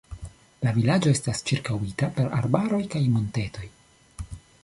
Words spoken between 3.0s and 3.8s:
montetoj.